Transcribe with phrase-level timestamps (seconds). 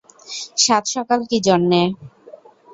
[0.57, 1.81] সাত-সকাল কী জন্যে?